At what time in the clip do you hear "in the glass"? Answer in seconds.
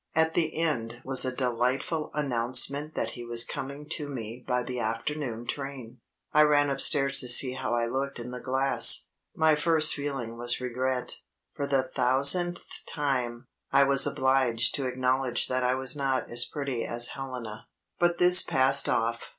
8.17-9.05